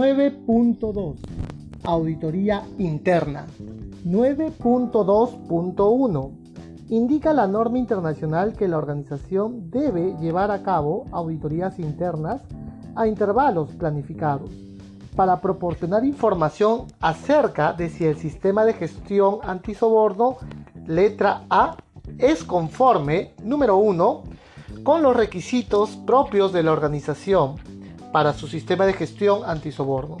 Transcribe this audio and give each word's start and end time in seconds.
9.2 0.00 1.16
Auditoría 1.84 2.64
interna 2.78 3.44
9.2.1 4.06 6.30
indica 6.88 7.34
la 7.34 7.46
norma 7.46 7.76
internacional 7.76 8.54
que 8.54 8.66
la 8.66 8.78
organización 8.78 9.70
debe 9.70 10.16
llevar 10.18 10.52
a 10.52 10.62
cabo 10.62 11.04
auditorías 11.12 11.78
internas 11.78 12.40
a 12.94 13.06
intervalos 13.06 13.72
planificados 13.72 14.48
para 15.14 15.42
proporcionar 15.42 16.02
información 16.06 16.86
acerca 17.00 17.74
de 17.74 17.90
si 17.90 18.06
el 18.06 18.16
sistema 18.16 18.64
de 18.64 18.72
gestión 18.72 19.40
antisoborno 19.42 20.38
letra 20.86 21.42
A 21.50 21.76
es 22.16 22.42
conforme, 22.42 23.34
número 23.44 23.76
1, 23.76 24.22
con 24.82 25.02
los 25.02 25.14
requisitos 25.14 25.90
propios 26.06 26.54
de 26.54 26.62
la 26.62 26.72
organización 26.72 27.56
para 28.12 28.32
su 28.32 28.46
sistema 28.46 28.86
de 28.86 28.92
gestión 28.92 29.42
antisoborno. 29.44 30.18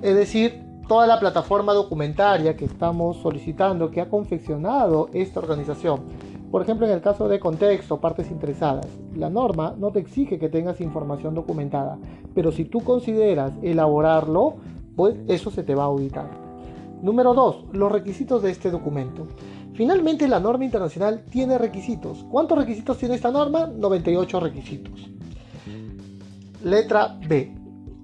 Es 0.00 0.14
decir, 0.14 0.62
toda 0.88 1.06
la 1.06 1.20
plataforma 1.20 1.72
documentaria 1.72 2.56
que 2.56 2.64
estamos 2.64 3.16
solicitando, 3.18 3.90
que 3.90 4.00
ha 4.00 4.08
confeccionado 4.08 5.08
esta 5.12 5.40
organización. 5.40 6.02
Por 6.50 6.60
ejemplo, 6.62 6.86
en 6.86 6.92
el 6.92 7.00
caso 7.00 7.28
de 7.28 7.40
contexto, 7.40 7.98
partes 7.98 8.30
interesadas, 8.30 8.86
la 9.16 9.30
norma 9.30 9.74
no 9.78 9.90
te 9.90 10.00
exige 10.00 10.38
que 10.38 10.50
tengas 10.50 10.80
información 10.82 11.34
documentada, 11.34 11.98
pero 12.34 12.52
si 12.52 12.66
tú 12.66 12.80
consideras 12.80 13.52
elaborarlo, 13.62 14.56
pues 14.94 15.16
eso 15.28 15.50
se 15.50 15.62
te 15.62 15.74
va 15.74 15.84
a 15.84 15.86
auditar. 15.86 16.28
Número 17.00 17.32
2. 17.32 17.72
Los 17.72 17.90
requisitos 17.90 18.42
de 18.42 18.50
este 18.50 18.70
documento. 18.70 19.26
Finalmente, 19.72 20.28
la 20.28 20.40
norma 20.40 20.66
internacional 20.66 21.24
tiene 21.30 21.56
requisitos. 21.56 22.24
¿Cuántos 22.30 22.58
requisitos 22.58 22.98
tiene 22.98 23.14
esta 23.14 23.30
norma? 23.30 23.66
98 23.66 24.38
requisitos. 24.38 25.10
Letra 26.62 27.18
B. 27.26 27.54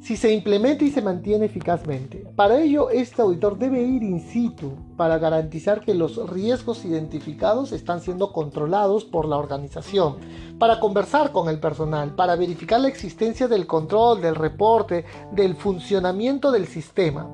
Si 0.00 0.16
se 0.16 0.32
implementa 0.32 0.84
y 0.84 0.90
se 0.90 1.02
mantiene 1.02 1.46
eficazmente. 1.46 2.24
Para 2.36 2.60
ello, 2.60 2.90
este 2.90 3.22
auditor 3.22 3.58
debe 3.58 3.82
ir 3.82 4.02
in 4.02 4.20
situ 4.20 4.72
para 4.96 5.18
garantizar 5.18 5.80
que 5.80 5.94
los 5.94 6.30
riesgos 6.30 6.84
identificados 6.84 7.72
están 7.72 8.00
siendo 8.00 8.32
controlados 8.32 9.04
por 9.04 9.26
la 9.26 9.36
organización, 9.36 10.16
para 10.58 10.80
conversar 10.80 11.32
con 11.32 11.48
el 11.48 11.58
personal, 11.60 12.14
para 12.14 12.36
verificar 12.36 12.80
la 12.80 12.88
existencia 12.88 13.48
del 13.48 13.66
control, 13.66 14.20
del 14.20 14.34
reporte, 14.34 15.04
del 15.32 15.56
funcionamiento 15.56 16.52
del 16.52 16.66
sistema 16.66 17.28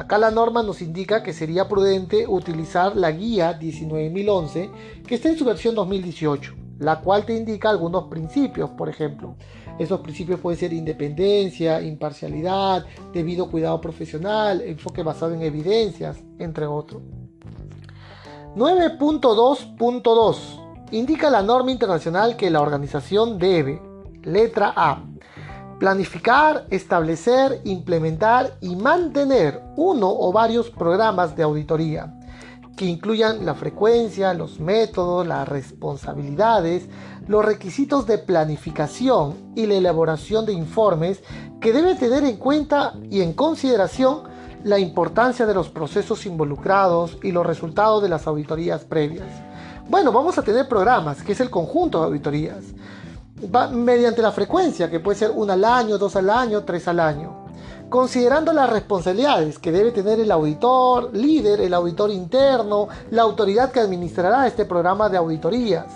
Acá 0.00 0.16
la 0.16 0.30
norma 0.30 0.62
nos 0.62 0.80
indica 0.80 1.22
que 1.22 1.34
sería 1.34 1.68
prudente 1.68 2.26
utilizar 2.26 2.96
la 2.96 3.10
guía 3.10 3.52
19011 3.52 4.70
que 5.06 5.14
está 5.14 5.28
en 5.28 5.36
su 5.36 5.44
versión 5.44 5.74
2018, 5.74 6.54
la 6.80 7.00
cual 7.00 7.24
te 7.24 7.36
indica 7.36 7.70
algunos 7.70 8.04
principios, 8.04 8.70
por 8.70 8.88
ejemplo. 8.88 9.34
Esos 9.78 10.00
principios 10.00 10.40
pueden 10.40 10.58
ser 10.58 10.72
independencia, 10.72 11.80
imparcialidad, 11.80 12.84
debido 13.12 13.50
cuidado 13.50 13.80
profesional, 13.80 14.60
enfoque 14.62 15.02
basado 15.02 15.34
en 15.34 15.42
evidencias, 15.42 16.16
entre 16.38 16.66
otros. 16.66 17.02
9.2.2 18.56 20.36
indica 20.90 21.30
la 21.30 21.42
norma 21.42 21.70
internacional 21.70 22.36
que 22.36 22.50
la 22.50 22.62
organización 22.62 23.38
debe, 23.38 23.80
letra 24.22 24.72
A, 24.74 25.04
planificar, 25.78 26.66
establecer, 26.70 27.60
implementar 27.64 28.56
y 28.60 28.74
mantener 28.74 29.62
uno 29.76 30.10
o 30.10 30.32
varios 30.32 30.70
programas 30.70 31.36
de 31.36 31.42
auditoría 31.42 32.19
que 32.80 32.86
incluyan 32.86 33.44
la 33.44 33.54
frecuencia, 33.54 34.32
los 34.32 34.58
métodos, 34.58 35.26
las 35.26 35.46
responsabilidades, 35.46 36.88
los 37.28 37.44
requisitos 37.44 38.06
de 38.06 38.16
planificación 38.16 39.52
y 39.54 39.66
la 39.66 39.74
elaboración 39.74 40.46
de 40.46 40.54
informes 40.54 41.22
que 41.60 41.74
debe 41.74 41.94
tener 41.94 42.24
en 42.24 42.38
cuenta 42.38 42.94
y 43.10 43.20
en 43.20 43.34
consideración 43.34 44.22
la 44.64 44.78
importancia 44.78 45.44
de 45.44 45.52
los 45.52 45.68
procesos 45.68 46.24
involucrados 46.24 47.18
y 47.22 47.32
los 47.32 47.44
resultados 47.44 48.02
de 48.02 48.08
las 48.08 48.26
auditorías 48.26 48.86
previas. 48.86 49.28
Bueno, 49.90 50.10
vamos 50.10 50.38
a 50.38 50.42
tener 50.42 50.66
programas, 50.66 51.22
que 51.22 51.32
es 51.32 51.40
el 51.40 51.50
conjunto 51.50 52.00
de 52.00 52.06
auditorías 52.06 52.64
mediante 53.72 54.22
la 54.22 54.32
frecuencia, 54.32 54.88
que 54.88 55.00
puede 55.00 55.18
ser 55.18 55.32
una 55.34 55.52
al 55.52 55.66
año, 55.66 55.98
dos 55.98 56.16
al 56.16 56.30
año, 56.30 56.64
tres 56.64 56.88
al 56.88 57.00
año. 57.00 57.39
Considerando 57.90 58.52
las 58.52 58.70
responsabilidades 58.70 59.58
que 59.58 59.72
debe 59.72 59.90
tener 59.90 60.20
el 60.20 60.30
auditor 60.30 61.12
líder, 61.12 61.60
el 61.60 61.74
auditor 61.74 62.12
interno, 62.12 62.86
la 63.10 63.22
autoridad 63.22 63.72
que 63.72 63.80
administrará 63.80 64.46
este 64.46 64.64
programa 64.64 65.08
de 65.08 65.16
auditorías. 65.16 65.86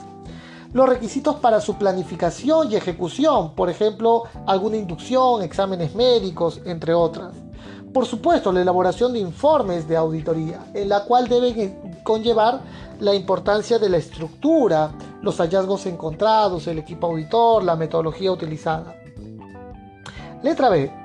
Los 0.73 0.89
requisitos 0.89 1.37
para 1.37 1.61
su 1.61 1.77
planificación 1.77 2.73
y 2.73 2.75
ejecución, 2.75 3.55
por 3.55 3.71
ejemplo, 3.71 4.25
alguna 4.45 4.77
inducción, 4.77 5.43
exámenes 5.43 5.95
médicos, 5.95 6.61
entre 6.65 6.95
otras. 6.95 7.33
Por 7.93 8.07
supuesto, 8.07 8.51
la 8.51 8.63
elaboración 8.63 9.13
de 9.13 9.21
informes 9.21 9.87
de 9.87 9.97
auditoría, 9.97 10.67
en 10.75 10.89
la 10.89 11.05
cual 11.05 11.29
deben 11.29 12.01
conllevar 12.03 12.61
la 12.99 13.15
importancia 13.15 13.79
de 13.79 13.89
la 13.89 13.99
estructura, 13.99 14.91
los 15.23 15.37
hallazgos 15.37 15.87
encontrados, 15.87 16.67
el 16.67 16.81
equipo 16.81 17.07
auditor, 17.07 17.63
la 17.63 17.77
metodología 17.77 18.33
utilizada. 18.33 18.97
Letra 20.43 20.71
B. 20.71 21.04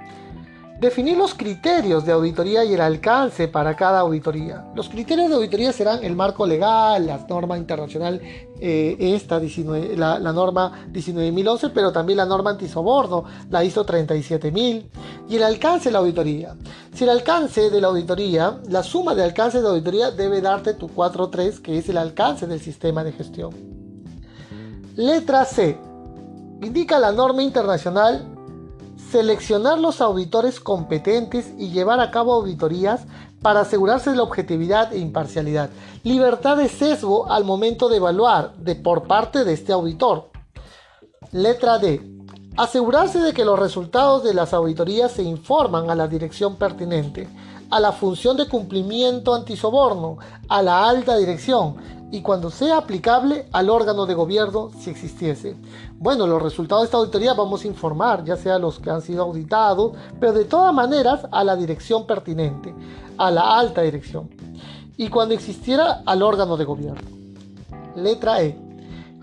Definir 0.80 1.18
los 1.18 1.34
criterios 1.34 2.06
de 2.06 2.14
auditoría 2.14 2.64
y 2.64 2.74
el 2.74 2.80
alcance 2.80 3.50
para 3.50 3.76
cada 3.76 4.00
auditoría. 4.00 4.64
Los 4.76 4.88
criterios 4.88 5.28
de 5.28 5.36
auditoría 5.36 5.74
serán 5.74 6.06
el 6.06 6.16
marco 6.16 6.48
legal, 6.48 7.06
la 7.06 7.18
norma 7.28 7.58
internacional, 7.58 8.22
eh, 8.62 8.96
esta 8.98 9.42
la, 9.98 10.20
la, 10.20 10.32
norma 10.32 10.88
19011, 10.94 11.72
pero 11.72 11.92
también 11.92 12.16
la 12.16 12.26
norma 12.26 12.52
antisoborno, 12.52 13.26
la 13.50 13.62
ISO 13.62 13.84
37000, 13.84 14.90
y 15.28 15.36
el 15.36 15.44
alcance 15.44 15.90
de 15.90 15.92
la 15.92 16.00
auditoría. 16.00 16.56
Si 16.94 17.04
el 17.04 17.10
alcance 17.10 17.70
de 17.70 17.82
la 17.82 17.88
auditoría, 17.88 18.62
la 18.70 18.82
suma 18.82 19.14
de 19.16 19.24
alcance 19.24 19.62
de 19.62 19.68
auditoría 19.68 20.12
debe 20.12 20.40
darte 20.40 20.76
tu 20.76 20.88
4.3, 20.88 21.62
que 21.62 21.78
es 21.78 21.90
el 21.90 21.98
alcance 21.98 22.48
del 22.48 22.62
sistema 22.62 23.04
de 23.04 23.12
gestión. 23.12 23.54
Letra 24.96 25.44
C. 25.44 25.78
Indica 26.62 27.00
la 27.00 27.12
norma 27.12 27.44
internacional 27.44 28.39
seleccionar 29.12 29.80
los 29.80 30.02
auditores 30.02 30.60
competentes 30.60 31.54
y 31.58 31.70
llevar 31.70 32.00
a 32.00 32.12
cabo 32.12 32.34
auditorías 32.34 33.02
para 33.42 33.62
asegurarse 33.62 34.12
de 34.12 34.18
la 34.18 34.24
objetividad 34.24 34.94
e 34.94 35.00
imparcialidad. 35.00 35.70
Libertad 36.04 36.58
de 36.58 36.70
sesgo 36.70 37.32
al 37.32 37.46
momento 37.46 37.90
de 37.90 37.98
evaluar 37.98 38.56
de 38.56 38.76
por 38.76 39.08
parte 39.08 39.44
de 39.44 39.54
este 39.54 39.72
auditor. 39.74 40.30
Letra 41.32 41.80
D. 41.80 42.02
Asegurarse 42.58 43.20
de 43.20 43.34
que 43.34 43.46
los 43.46 43.58
resultados 43.58 44.24
de 44.24 44.34
las 44.34 44.54
auditorías 44.54 45.12
se 45.12 45.24
informan 45.24 45.90
a 45.90 45.96
la 45.96 46.08
dirección 46.08 46.58
pertinente, 46.58 47.30
a 47.70 47.80
la 47.80 47.92
función 47.92 48.38
de 48.38 48.48
cumplimiento 48.48 49.34
antisoborno, 49.34 50.18
a 50.48 50.62
la 50.62 50.88
alta 50.88 51.18
dirección 51.18 51.76
y 52.12 52.22
cuando 52.22 52.50
sea 52.50 52.78
aplicable 52.78 53.48
al 53.52 53.70
órgano 53.70 54.06
de 54.06 54.16
gobierno 54.16 54.72
si 54.80 54.90
existiese. 54.90 55.56
Bueno, 55.98 56.26
los 56.26 56.42
resultados 56.42 56.84
de 56.84 56.86
esta 56.86 56.98
auditoría 56.98 57.34
vamos 57.34 57.64
a 57.64 57.68
informar, 57.68 58.24
ya 58.24 58.36
sea 58.36 58.58
los 58.58 58.80
que 58.80 58.90
han 58.90 59.02
sido 59.02 59.24
auditados, 59.24 59.94
pero 60.20 60.34
de 60.34 60.46
todas 60.46 60.74
maneras 60.74 61.28
a 61.32 61.44
la 61.44 61.56
dirección 61.56 62.08
pertinente, 62.08 62.74
a 63.18 63.30
la 63.30 63.58
alta 63.58 63.82
dirección. 63.82 64.30
Y 64.98 65.10
cuando 65.10 65.34
existiera 65.34 66.02
al 66.06 66.24
órgano 66.24 66.58
de 66.58 66.66
gobierno. 66.66 67.02
Letra 67.96 68.42
E. 68.42 68.58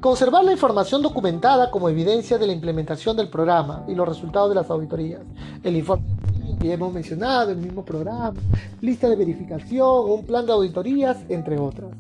Conservar 0.00 0.44
la 0.44 0.52
información 0.52 1.02
documentada 1.02 1.70
como 1.70 1.88
evidencia 1.88 2.38
de 2.38 2.46
la 2.46 2.52
implementación 2.52 3.16
del 3.16 3.28
programa 3.28 3.84
y 3.88 3.94
los 3.94 4.06
resultados 4.06 4.50
de 4.50 4.54
las 4.54 4.70
auditorías. 4.70 5.22
El 5.64 5.76
informe 5.76 6.04
que 6.58 6.72
hemos 6.72 6.92
mencionado, 6.92 7.50
el 7.50 7.58
mismo 7.58 7.84
programa, 7.84 8.34
lista 8.80 9.08
de 9.08 9.16
verificación, 9.16 10.10
un 10.10 10.24
plan 10.24 10.46
de 10.46 10.52
auditorías, 10.52 11.18
entre 11.28 11.58
otras. 11.58 11.90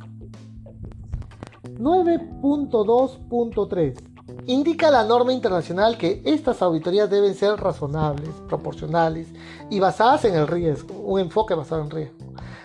9.2.3 1.78 4.16
Indica 4.46 4.90
la 4.90 5.04
norma 5.04 5.32
internacional 5.32 5.98
que 5.98 6.22
estas 6.24 6.62
auditorías 6.62 7.10
deben 7.10 7.34
ser 7.34 7.56
razonables, 7.56 8.30
proporcionales 8.48 9.28
y 9.70 9.80
basadas 9.80 10.24
en 10.24 10.34
el 10.34 10.46
riesgo, 10.46 10.94
un 10.94 11.20
enfoque 11.20 11.54
basado 11.54 11.82
en 11.82 11.90
riesgo. 11.90 12.16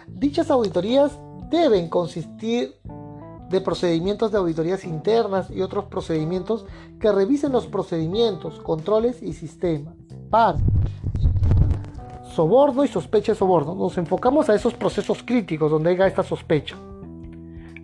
Dichas 0.07 0.51
auditorías 0.51 1.17
deben 1.49 1.89
consistir 1.89 2.75
de 3.49 3.61
procedimientos 3.61 4.31
de 4.31 4.37
auditorías 4.37 4.85
internas 4.85 5.49
y 5.51 5.61
otros 5.61 5.85
procedimientos 5.85 6.65
que 6.99 7.11
revisen 7.11 7.51
los 7.51 7.67
procedimientos, 7.67 8.59
controles 8.59 9.21
y 9.21 9.33
sistemas. 9.33 9.93
Par. 10.29 10.55
Soborno 12.31 12.83
y 12.83 12.87
sospecha 12.87 13.33
de 13.33 13.37
soborno. 13.37 13.75
Nos 13.75 13.97
enfocamos 13.97 14.49
a 14.49 14.55
esos 14.55 14.73
procesos 14.73 15.21
críticos 15.23 15.69
donde 15.69 15.91
haya 15.91 16.07
esta 16.07 16.23
sospecha. 16.23 16.75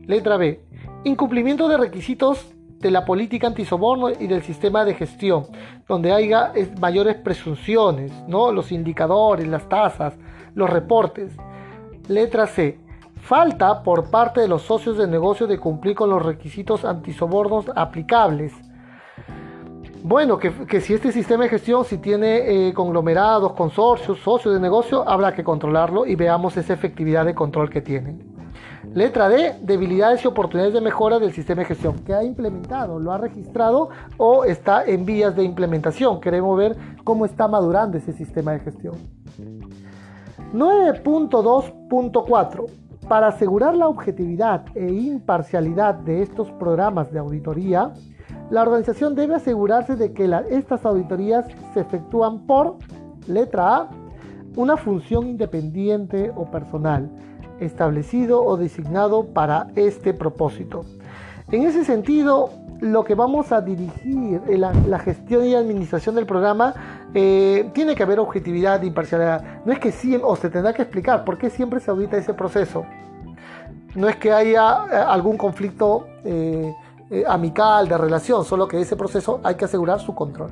Letra 0.05 0.37
B. 0.37 0.63
Incumplimiento 1.03 1.67
de 1.67 1.77
requisitos 1.77 2.53
de 2.79 2.91
la 2.91 3.05
política 3.05 3.47
antisoborno 3.47 4.09
y 4.09 4.27
del 4.27 4.43
sistema 4.43 4.85
de 4.85 4.93
gestión, 4.93 5.47
donde 5.87 6.13
haya 6.13 6.53
mayores 6.79 7.15
presunciones, 7.15 8.11
¿no? 8.27 8.51
los 8.51 8.71
indicadores, 8.71 9.47
las 9.47 9.67
tasas, 9.67 10.13
los 10.53 10.69
reportes. 10.69 11.35
Letra 12.07 12.47
C. 12.47 12.79
Falta 13.21 13.83
por 13.83 14.09
parte 14.09 14.39
de 14.41 14.47
los 14.47 14.61
socios 14.61 14.97
de 14.97 15.07
negocio 15.07 15.47
de 15.47 15.59
cumplir 15.59 15.95
con 15.95 16.09
los 16.09 16.23
requisitos 16.23 16.85
antisobornos 16.85 17.65
aplicables. 17.75 18.53
Bueno, 20.03 20.37
que, 20.37 20.81
si 20.81 20.93
este 20.93 21.11
sistema 21.11 21.43
de 21.43 21.49
gestión, 21.49 21.83
si 21.83 21.97
tiene 21.97 22.67
eh, 22.67 22.73
conglomerados, 22.73 23.53
consorcios, 23.53 24.19
socios 24.19 24.53
de 24.53 24.59
negocio, 24.59 25.07
habrá 25.07 25.33
que 25.33 25.43
controlarlo 25.43 26.05
y 26.05 26.15
veamos 26.15 26.55
esa 26.57 26.73
efectividad 26.73 27.25
de 27.25 27.35
control 27.35 27.69
que 27.69 27.81
tienen. 27.81 28.37
Letra 28.93 29.29
D, 29.29 29.55
debilidades 29.61 30.23
y 30.23 30.27
oportunidades 30.27 30.73
de 30.73 30.81
mejora 30.81 31.19
del 31.19 31.33
sistema 31.33 31.61
de 31.61 31.67
gestión 31.67 31.99
que 31.99 32.13
ha 32.13 32.23
implementado, 32.23 32.99
lo 32.99 33.11
ha 33.11 33.17
registrado 33.17 33.89
o 34.17 34.45
está 34.45 34.85
en 34.85 35.05
vías 35.05 35.35
de 35.35 35.43
implementación. 35.43 36.21
Queremos 36.21 36.57
ver 36.57 36.77
cómo 37.03 37.25
está 37.25 37.47
madurando 37.47 37.97
ese 37.97 38.13
sistema 38.13 38.51
de 38.53 38.59
gestión. 38.59 38.95
9.2.4 40.53 42.65
para 43.07 43.27
asegurar 43.27 43.75
la 43.75 43.87
objetividad 43.87 44.65
e 44.75 44.91
imparcialidad 44.91 45.95
de 45.95 46.21
estos 46.21 46.51
programas 46.51 47.11
de 47.11 47.17
auditoría, 47.19 47.93
la 48.49 48.61
organización 48.61 49.15
debe 49.15 49.35
asegurarse 49.35 49.95
de 49.95 50.13
que 50.13 50.29
estas 50.49 50.85
auditorías 50.85 51.45
se 51.73 51.81
efectúan 51.81 52.45
por, 52.47 52.77
letra 53.27 53.75
A, 53.75 53.89
una 54.55 54.77
función 54.77 55.27
independiente 55.27 56.31
o 56.35 56.45
personal, 56.45 57.09
establecido 57.59 58.43
o 58.43 58.57
designado 58.57 59.25
para 59.25 59.67
este 59.75 60.13
propósito. 60.13 60.85
En 61.51 61.63
ese 61.63 61.85
sentido, 61.85 62.49
lo 62.79 63.03
que 63.03 63.15
vamos 63.15 63.51
a 63.51 63.61
dirigir 63.61 64.41
en 64.47 64.61
la, 64.61 64.99
gestión 64.99 65.45
y 65.45 65.55
administración 65.55 66.15
del 66.15 66.25
programa 66.25 66.73
eh, 67.13 67.69
tiene 67.73 67.95
que 67.95 68.03
haber 68.03 68.19
objetividad 68.19 68.83
e 68.83 68.87
imparcialidad. 68.87 69.61
No 69.65 69.71
es 69.71 69.79
que 69.79 69.91
siempre, 69.91 70.27
o 70.27 70.35
se 70.35 70.49
tendrá 70.49 70.73
que 70.73 70.83
explicar 70.83 71.23
por 71.25 71.37
qué 71.37 71.49
siempre 71.49 71.79
se 71.79 71.91
audita 71.91 72.17
ese 72.17 72.33
proceso. 72.33 72.85
No 73.95 74.07
es 74.07 74.15
que 74.17 74.31
haya 74.31 74.85
eh, 74.91 74.95
algún 74.95 75.37
conflicto 75.37 76.07
eh, 76.23 76.73
amical 77.27 77.87
de 77.87 77.97
relación, 77.97 78.43
solo 78.43 78.67
que 78.67 78.81
ese 78.81 78.95
proceso 78.95 79.39
hay 79.43 79.55
que 79.55 79.65
asegurar 79.65 79.99
su 79.99 80.13
control. 80.13 80.51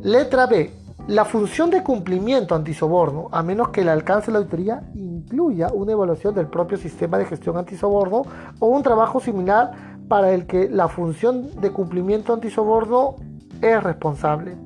Letra 0.00 0.46
B. 0.46 0.72
La 1.08 1.24
función 1.24 1.70
de 1.70 1.82
cumplimiento 1.82 2.54
antisoborno, 2.54 3.28
a 3.32 3.42
menos 3.42 3.70
que 3.70 3.80
el 3.80 3.88
alcance 3.88 4.26
de 4.26 4.32
la 4.32 4.38
auditoría 4.40 4.82
incluya 4.94 5.68
una 5.72 5.92
evaluación 5.92 6.34
del 6.34 6.48
propio 6.48 6.76
sistema 6.76 7.16
de 7.16 7.24
gestión 7.24 7.56
antisoborno 7.56 8.22
o 8.58 8.66
un 8.66 8.82
trabajo 8.82 9.18
similar 9.18 9.72
para 10.06 10.32
el 10.32 10.46
que 10.46 10.68
la 10.68 10.88
función 10.88 11.58
de 11.60 11.70
cumplimiento 11.72 12.34
antisoborno 12.34 13.16
es 13.62 13.82
responsable. 13.82 14.56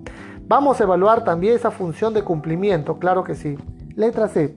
Vamos 0.49 0.81
a 0.81 0.85
evaluar 0.85 1.23
también 1.23 1.55
esa 1.55 1.71
función 1.71 2.13
de 2.13 2.25
cumplimiento, 2.25 2.99
claro 2.99 3.23
que 3.23 3.37
sí. 3.37 3.57
Letra 3.95 4.27
C. 4.27 4.57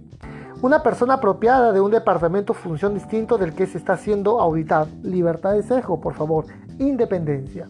Una 0.65 0.81
persona 0.81 1.13
apropiada 1.13 1.71
de 1.71 1.79
un 1.79 1.91
departamento 1.91 2.55
función 2.55 2.95
distinto 2.95 3.37
del 3.37 3.53
que 3.53 3.67
se 3.67 3.77
está 3.77 3.93
haciendo 3.93 4.41
auditado. 4.41 4.87
Libertad 5.03 5.53
de 5.53 5.61
sesgo, 5.61 6.01
por 6.01 6.15
favor. 6.15 6.45
Independencia. 6.79 7.69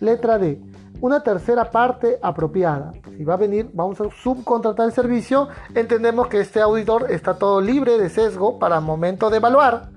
Letra 0.00 0.36
D. 0.36 0.60
Una 1.00 1.22
tercera 1.22 1.70
parte 1.70 2.18
apropiada. 2.20 2.90
Si 3.16 3.22
va 3.22 3.34
a 3.34 3.36
venir, 3.36 3.70
vamos 3.72 4.00
a 4.00 4.10
subcontratar 4.10 4.86
el 4.86 4.92
servicio. 4.92 5.46
Entendemos 5.72 6.26
que 6.26 6.40
este 6.40 6.60
auditor 6.60 7.12
está 7.12 7.34
todo 7.34 7.60
libre 7.60 7.96
de 7.96 8.08
sesgo 8.08 8.58
para 8.58 8.80
momento 8.80 9.30
de 9.30 9.36
evaluar. 9.36 9.90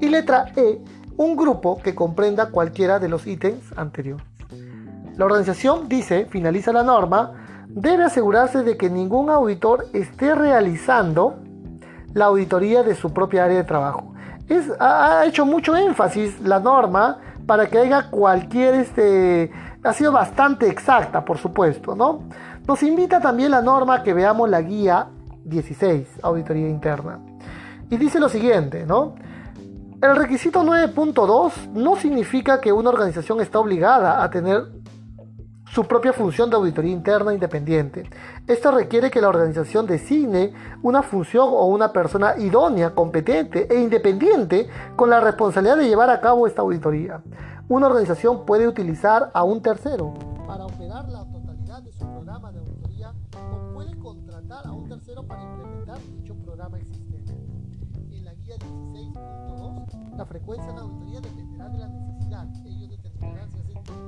Y 0.00 0.08
letra 0.08 0.46
E 0.56 0.80
un 1.16 1.36
grupo 1.36 1.80
que 1.80 1.94
comprenda 1.94 2.50
cualquiera 2.50 2.98
de 2.98 3.08
los 3.08 3.28
ítems 3.28 3.62
anteriores. 3.78 4.26
La 5.16 5.24
organización 5.24 5.88
dice, 5.88 6.24
finaliza 6.24 6.72
la 6.72 6.82
norma, 6.82 7.44
debe 7.68 8.02
asegurarse 8.02 8.64
de 8.64 8.76
que 8.76 8.90
ningún 8.90 9.30
auditor 9.30 9.86
esté 9.92 10.34
realizando 10.34 11.45
la 12.16 12.24
auditoría 12.24 12.82
de 12.82 12.94
su 12.94 13.12
propia 13.12 13.44
área 13.44 13.58
de 13.58 13.64
trabajo. 13.64 14.14
Es, 14.48 14.72
ha, 14.80 15.26
hecho 15.26 15.44
mucho 15.44 15.76
énfasis 15.76 16.40
la 16.40 16.58
norma 16.58 17.18
para 17.46 17.66
que 17.66 17.78
haya 17.78 18.08
cualquier, 18.08 18.74
este, 18.76 19.52
ha 19.84 19.92
sido 19.92 20.12
bastante 20.12 20.66
exacta, 20.66 21.22
por 21.22 21.36
supuesto, 21.36 21.94
¿no? 21.94 22.20
Nos 22.66 22.82
invita 22.82 23.20
también 23.20 23.50
la 23.50 23.60
norma 23.60 23.96
a 23.96 24.02
que 24.02 24.14
veamos 24.14 24.48
la 24.48 24.62
guía 24.62 25.08
16, 25.44 26.20
auditoría 26.22 26.70
interna. 26.70 27.20
Y 27.90 27.98
dice 27.98 28.18
lo 28.18 28.30
siguiente, 28.30 28.86
¿no? 28.86 29.14
El 30.00 30.16
requisito 30.16 30.62
9.2 30.62 31.72
no 31.74 31.96
significa 31.96 32.62
que 32.62 32.72
una 32.72 32.88
organización 32.88 33.42
está 33.42 33.58
obligada 33.58 34.22
a 34.22 34.30
tener 34.30 34.68
su 35.76 35.84
propia 35.84 36.14
función 36.14 36.48
de 36.48 36.56
auditoría 36.56 36.90
interna 36.90 37.34
independiente. 37.34 38.08
Esto 38.46 38.70
requiere 38.70 39.10
que 39.10 39.20
la 39.20 39.28
organización 39.28 39.86
designe 39.86 40.54
una 40.82 41.02
función 41.02 41.50
o 41.50 41.66
una 41.66 41.92
persona 41.92 42.32
idónea, 42.38 42.94
competente 42.94 43.68
e 43.70 43.78
independiente 43.78 44.70
con 44.96 45.10
la 45.10 45.20
responsabilidad 45.20 45.76
de 45.76 45.86
llevar 45.86 46.08
a 46.08 46.22
cabo 46.22 46.46
esta 46.46 46.62
auditoría. 46.62 47.20
Una 47.68 47.88
organización 47.88 48.46
puede 48.46 48.66
utilizar 48.66 49.30
a 49.34 49.44
un 49.44 49.60
tercero 49.60 50.14
para 50.46 50.64
operar 50.64 51.10
la 51.10 51.26
totalidad 51.30 51.82
de 51.82 51.92
su 51.92 52.06
programa 52.10 52.50
de 52.52 52.58
auditoría 52.60 53.12
o 53.34 53.74
puede 53.74 53.98
contratar 53.98 54.66
a 54.66 54.72
un 54.72 54.88
tercero 54.88 55.24
para 55.24 55.42
implementar 55.42 55.98
dicho 56.16 56.34
programa 56.36 56.78
existente. 56.78 57.34
En 58.12 58.24
la 58.24 58.32
guía 58.32 58.56
16.2, 58.56 60.16
la 60.16 60.24
frecuencia 60.24 60.72
de 60.72 60.78
auditoría 60.78 61.20
dependerá 61.20 61.68
de 61.68 61.78
la 61.80 61.88
necesidad. 61.88 62.46
Ellos 62.64 62.88
determinarán 62.88 63.50
si 63.52 63.65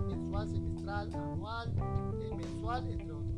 mensual, 0.08 0.48
semestral, 0.48 1.14
anual, 1.14 1.72
eh, 2.20 2.34
mensual, 2.36 2.90
entre 2.90 3.12
otros. 3.12 3.28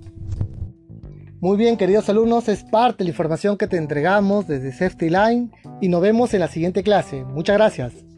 Muy 1.41 1.57
bien, 1.57 1.77
queridos 1.77 2.09
alumnos, 2.09 2.49
es 2.49 2.65
parte 2.65 2.99
de 2.99 3.05
la 3.05 3.11
información 3.11 3.57
que 3.57 3.67
te 3.67 3.79
entregamos 3.79 4.47
desde 4.47 4.73
Safety 4.73 5.09
Line 5.09 5.51
y 5.81 5.89
nos 5.89 6.03
vemos 6.03 6.35
en 6.35 6.41
la 6.41 6.49
siguiente 6.49 6.83
clase. 6.83 7.25
Muchas 7.25 7.57
gracias. 7.57 8.10